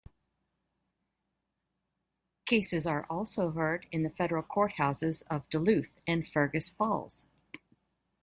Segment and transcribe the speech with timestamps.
[2.47, 7.27] Cases are also heard in the federal courthouses of Duluth and Fergus Falls.